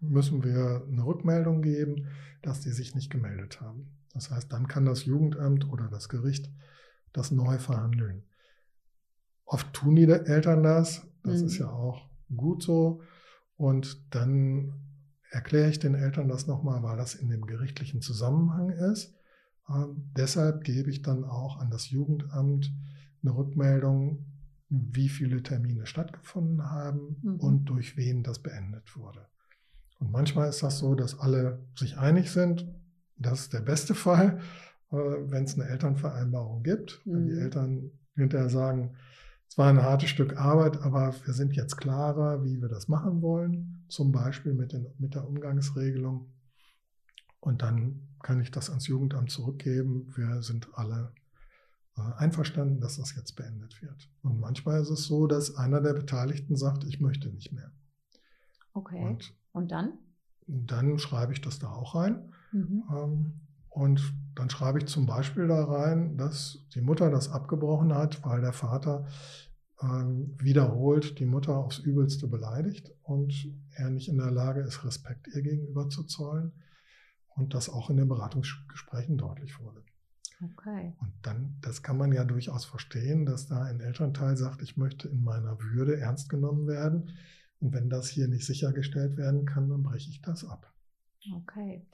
[0.00, 2.08] müssen wir eine Rückmeldung geben,
[2.42, 3.90] dass die sich nicht gemeldet haben.
[4.12, 6.50] Das heißt, dann kann das Jugendamt oder das Gericht
[7.12, 8.24] das neu verhandeln.
[9.44, 11.46] Oft tun die Eltern das, das mhm.
[11.46, 13.02] ist ja auch gut so.
[13.56, 14.83] Und dann
[15.34, 19.14] erkläre ich den Eltern das nochmal, weil das in dem gerichtlichen Zusammenhang ist.
[19.68, 22.72] Ähm, deshalb gebe ich dann auch an das Jugendamt
[23.22, 24.26] eine Rückmeldung,
[24.68, 27.40] wie viele Termine stattgefunden haben mhm.
[27.40, 29.26] und durch wen das beendet wurde.
[29.98, 32.72] Und manchmal ist das so, dass alle sich einig sind.
[33.16, 34.40] Das ist der beste Fall,
[34.92, 37.02] äh, wenn es eine Elternvereinbarung gibt.
[37.04, 37.12] Mhm.
[37.12, 37.40] Wenn die mhm.
[37.40, 38.94] Eltern hinterher sagen,
[39.48, 43.22] es war ein hartes Stück Arbeit, aber wir sind jetzt klarer, wie wir das machen
[43.22, 46.32] wollen, zum Beispiel mit, den, mit der Umgangsregelung.
[47.40, 50.12] Und dann kann ich das ans Jugendamt zurückgeben.
[50.16, 51.12] Wir sind alle
[51.96, 54.10] äh, einverstanden, dass das jetzt beendet wird.
[54.22, 57.70] Und manchmal ist es so, dass einer der Beteiligten sagt, ich möchte nicht mehr.
[58.72, 59.04] Okay.
[59.04, 59.98] Und, und dann?
[60.46, 62.32] Dann schreibe ich das da auch rein.
[62.50, 62.82] Mhm.
[62.90, 63.40] Ähm,
[63.74, 68.40] und dann schreibe ich zum Beispiel da rein, dass die Mutter das abgebrochen hat, weil
[68.40, 69.08] der Vater
[69.82, 73.34] ähm, wiederholt die Mutter aufs Übelste beleidigt und
[73.72, 76.52] er nicht in der Lage ist, Respekt ihr gegenüber zu zollen.
[77.34, 79.82] Und das auch in den Beratungsgesprächen deutlich wurde.
[80.40, 80.94] Okay.
[81.00, 85.08] Und dann, das kann man ja durchaus verstehen, dass da ein Elternteil sagt, ich möchte
[85.08, 87.10] in meiner Würde ernst genommen werden.
[87.58, 90.73] Und wenn das hier nicht sichergestellt werden kann, dann breche ich das ab.
[91.32, 91.86] Okay.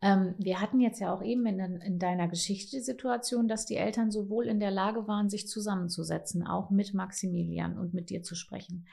[0.00, 3.76] Ähm, wir hatten jetzt ja auch eben in, in, deiner Geschichte die Situation, dass die
[3.76, 8.34] Eltern sowohl in der Lage waren, sich zusammenzusetzen, auch mit Maximilian und mit dir zu
[8.34, 8.86] sprechen.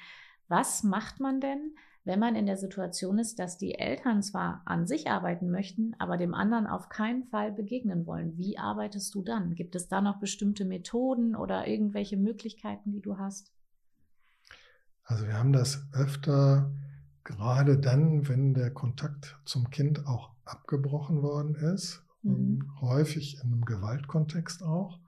[0.49, 4.87] Was macht man denn, wenn man in der Situation ist, dass die Eltern zwar an
[4.87, 8.37] sich arbeiten möchten, aber dem anderen auf keinen Fall begegnen wollen?
[8.37, 9.55] Wie arbeitest du dann?
[9.55, 13.53] Gibt es da noch bestimmte Methoden oder irgendwelche Möglichkeiten, die du hast?
[15.03, 16.71] Also wir haben das öfter
[17.27, 22.31] gerade dann, wenn der Kontakt zum Kind auch abgebrochen worden ist, mhm.
[22.31, 24.99] Ähm, häufig in einem Gewaltkontext auch,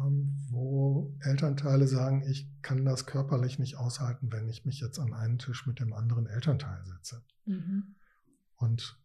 [0.00, 5.12] ähm, wo Elternteile sagen, ich kann das körperlich nicht aushalten, wenn ich mich jetzt an
[5.12, 7.22] einen Tisch mit dem anderen Elternteil setze.
[7.44, 7.94] Mhm.
[8.56, 8.98] Und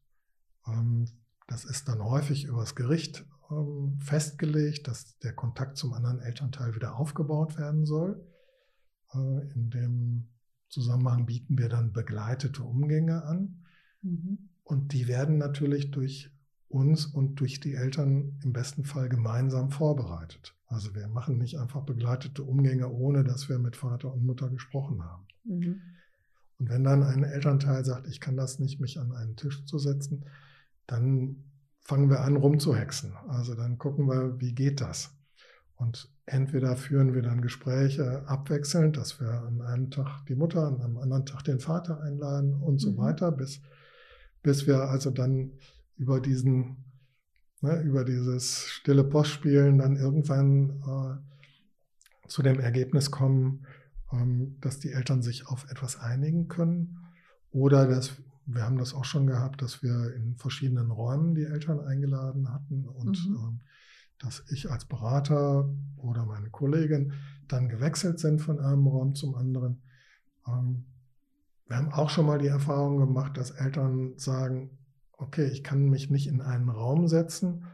[0.65, 1.09] ähm,
[1.47, 6.95] das ist dann häufig übers Gericht ähm, festgelegt, dass der Kontakt zum anderen Elternteil wieder
[6.95, 8.25] aufgebaut werden soll,
[9.13, 10.30] äh, in dem
[10.71, 13.65] Zusammenhang bieten wir dann begleitete Umgänge an.
[14.01, 14.49] Mhm.
[14.63, 16.31] Und die werden natürlich durch
[16.69, 20.55] uns und durch die Eltern im besten Fall gemeinsam vorbereitet.
[20.67, 25.03] Also wir machen nicht einfach begleitete Umgänge, ohne dass wir mit Vater und Mutter gesprochen
[25.03, 25.27] haben.
[25.43, 25.81] Mhm.
[26.57, 29.77] Und wenn dann ein Elternteil sagt, ich kann das nicht, mich an einen Tisch zu
[29.77, 30.23] setzen,
[30.87, 31.43] dann
[31.81, 33.13] fangen wir an, rumzuhexen.
[33.27, 35.17] Also dann gucken wir, wie geht das?
[35.75, 40.81] Und entweder führen wir dann Gespräche abwechselnd, dass wir an einem Tag die Mutter, an
[40.81, 42.97] einem anderen Tag den Vater einladen und so mhm.
[42.97, 43.61] weiter, bis,
[44.41, 45.51] bis wir also dann
[45.97, 46.77] über diesen,
[47.61, 53.65] ne, über dieses stille Postspielen dann irgendwann äh, zu dem Ergebnis kommen,
[54.13, 56.97] ähm, dass die Eltern sich auf etwas einigen können
[57.51, 61.79] oder dass wir haben das auch schon gehabt, dass wir in verschiedenen Räumen die Eltern
[61.79, 63.35] eingeladen hatten und mhm.
[63.35, 63.59] ähm,
[64.21, 67.13] dass ich als Berater oder meine Kollegin
[67.47, 69.81] dann gewechselt sind von einem Raum zum anderen.
[70.47, 70.85] Ähm,
[71.67, 74.77] wir haben auch schon mal die Erfahrung gemacht, dass Eltern sagen,
[75.17, 77.65] okay, ich kann mich nicht in einen Raum setzen.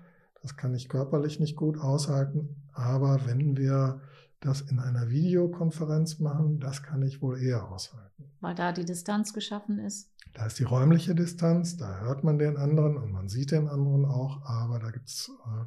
[0.42, 2.68] Das kann ich körperlich nicht gut aushalten.
[2.74, 4.02] Aber wenn wir
[4.40, 8.32] das in einer Videokonferenz machen, das kann ich wohl eher aushalten.
[8.40, 10.12] Weil da die Distanz geschaffen ist.
[10.34, 14.06] Da ist die räumliche Distanz, da hört man den anderen und man sieht den anderen
[14.06, 15.66] auch, aber da gibt es äh,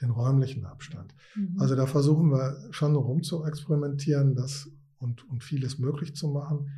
[0.00, 1.14] den räumlichen Abstand.
[1.34, 1.60] Mhm.
[1.60, 6.70] Also da versuchen wir schon rum zu experimentieren das, und, und vieles möglich zu machen.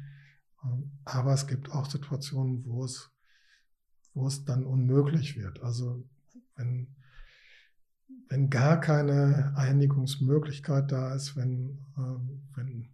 [0.65, 3.11] Ähm, aber es gibt auch Situationen, wo es,
[4.15, 5.63] wo es dann unmöglich wird.
[5.63, 6.05] Also
[6.57, 6.89] wenn
[8.33, 12.89] wenn gar keine Einigungsmöglichkeit da ist, wenn, ähm, wenn,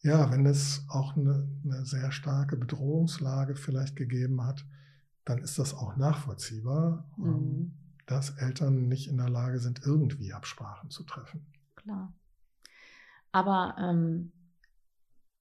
[0.00, 4.64] ja, wenn es auch eine, eine, sehr starke Bedrohungslage vielleicht gegeben hat,
[5.26, 7.72] dann ist das auch nachvollziehbar, ähm, mhm.
[8.08, 11.46] Dass Eltern nicht in der Lage sind, irgendwie Absprachen zu treffen.
[11.76, 12.12] Klar.
[13.32, 14.32] Aber ähm,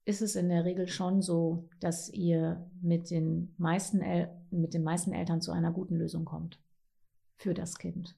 [0.05, 4.83] ist es in der Regel schon so, dass ihr mit den meisten, El mit den
[4.83, 6.61] meisten Eltern zu einer guten Lösung kommt
[7.37, 8.15] für das Kind?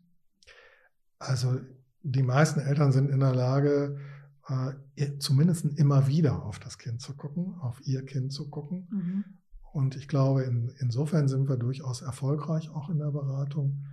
[1.20, 1.60] Also
[2.02, 4.00] die meisten Eltern sind in der Lage,
[4.48, 8.88] äh, zumindest immer wieder auf das Kind zu gucken, auf ihr Kind zu gucken.
[8.90, 9.24] Mhm.
[9.74, 13.86] Und ich glaube, in, insofern sind wir durchaus erfolgreich auch in der Beratung.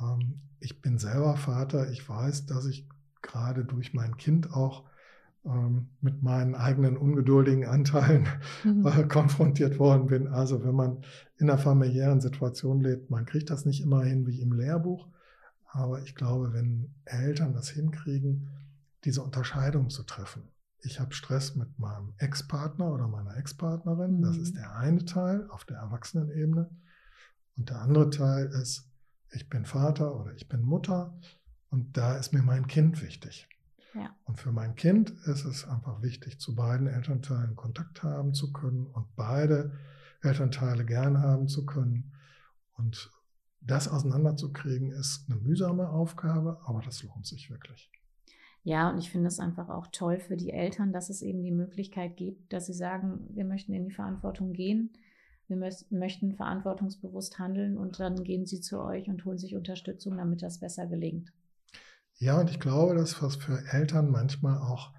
[0.00, 1.90] Ähm, ich bin selber Vater.
[1.90, 2.88] Ich weiß, dass ich
[3.22, 4.84] gerade durch mein Kind auch
[5.44, 8.26] ähm, mit meinen eigenen ungeduldigen Anteilen
[8.64, 8.84] mhm.
[9.08, 10.28] konfrontiert worden bin.
[10.28, 11.04] Also wenn man
[11.38, 15.08] in einer familiären Situation lebt, man kriegt das nicht immer hin wie im Lehrbuch.
[15.66, 18.48] Aber ich glaube, wenn Eltern das hinkriegen,
[19.04, 20.42] diese Unterscheidung zu treffen.
[20.80, 24.22] Ich habe Stress mit meinem Ex-Partner oder meiner Ex-Partnerin.
[24.22, 24.58] Das ist mhm.
[24.58, 26.70] der eine Teil auf der Erwachsenenebene.
[27.56, 28.88] Und der andere Teil ist,
[29.32, 31.18] ich bin Vater oder ich bin Mutter
[31.70, 33.48] und da ist mir mein Kind wichtig.
[33.94, 34.14] Ja.
[34.24, 38.86] Und für mein Kind ist es einfach wichtig, zu beiden Elternteilen Kontakt haben zu können
[38.86, 39.72] und beide
[40.22, 42.12] Elternteile gern haben zu können.
[42.74, 43.10] Und
[43.60, 47.90] das auseinanderzukriegen, ist eine mühsame Aufgabe, aber das lohnt sich wirklich.
[48.62, 51.52] Ja, und ich finde es einfach auch toll für die Eltern, dass es eben die
[51.52, 54.90] Möglichkeit gibt, dass sie sagen, wir möchten in die Verantwortung gehen,
[55.48, 55.56] wir
[55.90, 60.58] möchten verantwortungsbewusst handeln und dann gehen sie zu euch und holen sich Unterstützung, damit das
[60.58, 61.32] besser gelingt.
[62.18, 64.92] Ja, und ich glaube, dass was für Eltern manchmal auch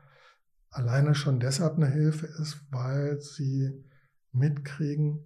[0.69, 3.83] alleine schon deshalb eine Hilfe ist, weil sie
[4.31, 5.19] mitkriegen,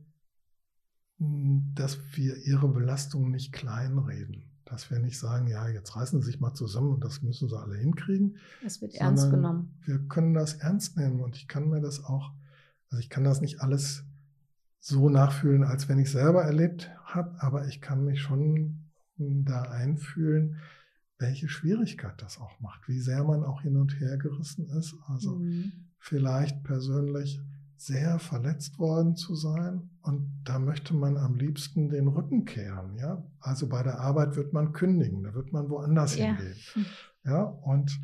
[1.18, 4.46] dass wir ihre Belastung nicht kleinreden.
[4.66, 7.60] Dass wir nicht sagen, ja, jetzt reißen sie sich mal zusammen und das müssen sie
[7.60, 8.38] alle hinkriegen.
[8.66, 9.78] Es wird ernst genommen.
[9.86, 12.32] Wir können das ernst nehmen und ich kann mir das auch,
[12.90, 14.06] also ich kann das nicht alles
[14.82, 20.58] so nachfühlen, als wenn ich selber erlebt habe, aber ich kann mich schon da einfühlen,
[21.20, 24.96] welche Schwierigkeit das auch macht, wie sehr man auch hin und her gerissen ist.
[25.08, 25.72] Also mhm.
[26.00, 27.40] vielleicht persönlich
[27.78, 32.96] sehr verletzt worden zu sein und da möchte man am liebsten den Rücken kehren.
[32.98, 33.24] Ja?
[33.40, 36.26] Also bei der Arbeit wird man kündigen, da wird man woanders ja.
[36.26, 36.58] hingehen.
[36.74, 36.86] Hm.
[37.26, 37.42] Ja?
[37.44, 38.00] Und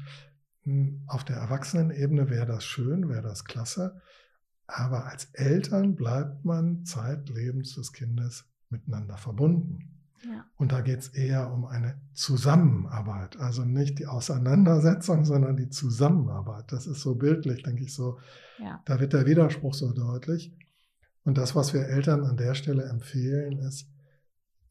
[0.63, 4.00] hm, auf der Erwachsenenebene wäre das schön, wäre das klasse.
[4.67, 9.97] Aber als Eltern bleibt man zeitlebens des Kindes miteinander verbunden.
[10.58, 16.71] Und da geht es eher um eine Zusammenarbeit, also nicht die Auseinandersetzung, sondern die Zusammenarbeit.
[16.71, 18.19] Das ist so bildlich, denke ich so.
[18.58, 18.82] Ja.
[18.86, 20.53] Da wird der Widerspruch so deutlich.
[21.23, 23.89] Und das, was wir Eltern an der Stelle empfehlen, ist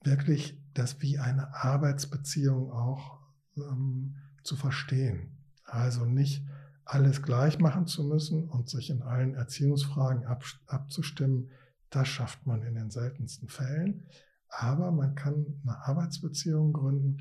[0.03, 3.21] wirklich das wie eine Arbeitsbeziehung auch
[3.57, 5.39] ähm, zu verstehen.
[5.65, 6.45] Also nicht
[6.87, 11.51] alles gleich machen zu müssen und sich in allen Erziehungsfragen ab, abzustimmen.
[11.91, 14.07] Das schafft man in den seltensten Fällen.
[14.49, 17.19] Aber man kann eine Arbeitsbeziehung gründen.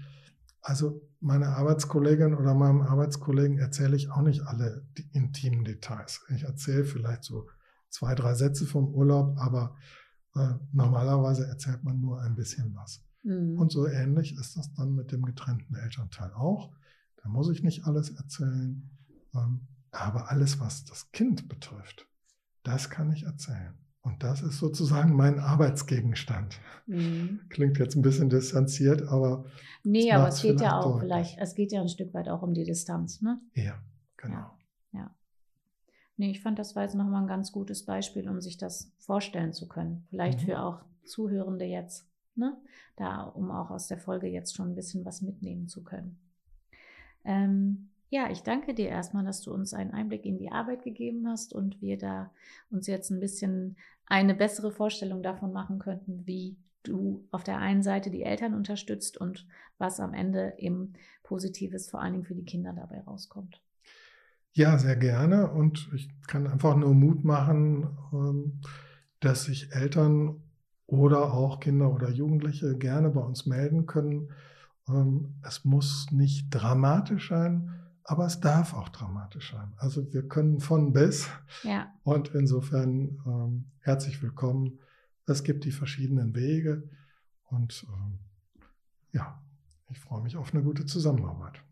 [0.61, 6.23] Also meiner Arbeitskollegin oder meinem Arbeitskollegen erzähle ich auch nicht alle die intimen Details.
[6.29, 7.47] Ich erzähle vielleicht so
[7.89, 9.75] zwei, drei Sätze vom Urlaub, aber
[10.35, 13.03] äh, normalerweise erzählt man nur ein bisschen was.
[13.23, 13.57] Mhm.
[13.57, 16.71] Und so ähnlich ist das dann mit dem getrennten Elternteil auch.
[17.23, 18.94] Da muss ich nicht alles erzählen.
[19.35, 22.07] Ähm, aber alles, was das Kind betrifft,
[22.63, 23.77] das kann ich erzählen.
[24.01, 26.59] Und das ist sozusagen mein Arbeitsgegenstand.
[26.85, 27.39] Mhm.
[27.49, 29.45] Klingt jetzt ein bisschen distanziert, aber.
[29.83, 31.01] Nee, aber es geht ja auch deutlich.
[31.01, 33.41] vielleicht, es geht ja ein Stück weit auch um die Distanz, ne?
[33.55, 33.81] Ja,
[34.17, 34.51] genau.
[34.91, 35.15] Ja, ja.
[36.17, 39.53] Nee, ich fand, das war jetzt nochmal ein ganz gutes Beispiel, um sich das vorstellen
[39.53, 40.05] zu können.
[40.09, 40.45] Vielleicht mhm.
[40.45, 42.55] für auch Zuhörende jetzt, ne?
[42.97, 46.19] Da, um auch aus der Folge jetzt schon ein bisschen was mitnehmen zu können.
[47.23, 51.27] Ähm, ja, ich danke dir erstmal, dass du uns einen Einblick in die Arbeit gegeben
[51.27, 52.31] hast und wir da
[52.69, 57.81] uns jetzt ein bisschen eine bessere Vorstellung davon machen könnten, wie du auf der einen
[57.81, 59.47] Seite die Eltern unterstützt und
[59.77, 60.93] was am Ende eben
[61.23, 63.61] Positives vor allen Dingen für die Kinder dabei rauskommt.
[64.53, 65.51] Ja, sehr gerne.
[65.51, 68.61] Und ich kann einfach nur Mut machen, ähm,
[69.19, 70.43] dass sich Eltern
[70.87, 74.29] oder auch Kinder oder Jugendliche gerne bei uns melden können
[74.87, 79.73] Ähm, es muss nicht dramatisch sein, aber es darf auch dramatisch sein.
[79.77, 81.27] Also wir können von bis.
[81.63, 81.91] Ja.
[82.03, 84.79] Und insofern ähm, herzlich willkommen.
[85.25, 86.87] Es gibt die verschiedenen Wege
[87.49, 88.19] und ähm,
[89.11, 89.43] ja,
[89.89, 91.63] ich freue mich auf eine gute Zusammenarbeit.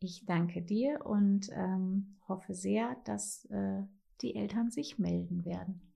[0.00, 3.82] Ich danke dir und ähm, hoffe sehr, dass äh,
[4.22, 5.92] die Eltern sich melden werden.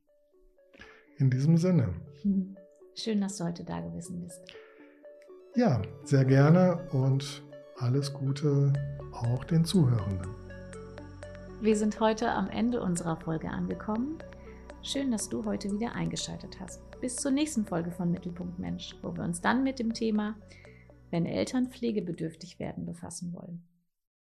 [1.16, 1.94] In diesem Sinne.
[2.94, 4.42] Schön, dass du heute da gewesen bist.
[5.54, 7.45] Ja, sehr gerne und
[7.78, 8.72] alles Gute
[9.12, 10.30] auch den Zuhörenden.
[11.60, 14.18] Wir sind heute am Ende unserer Folge angekommen.
[14.82, 16.80] Schön, dass du heute wieder eingeschaltet hast.
[17.00, 20.36] Bis zur nächsten Folge von Mittelpunkt Mensch, wo wir uns dann mit dem Thema,
[21.10, 23.62] wenn Eltern pflegebedürftig werden, befassen wollen.